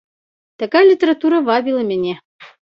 Такая 0.63 0.81
літаратура 0.91 1.43
вабіла 1.51 1.81
мяне. 1.93 2.17